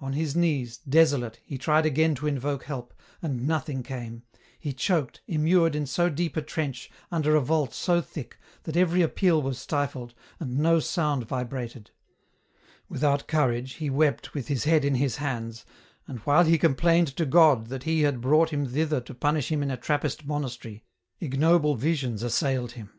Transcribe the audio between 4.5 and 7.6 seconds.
he choked, immured in so deep a trench, under a